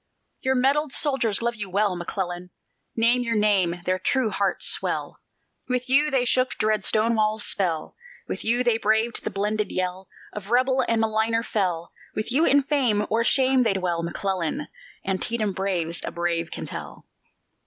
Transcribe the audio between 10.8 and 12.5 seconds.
and maligner fell; With you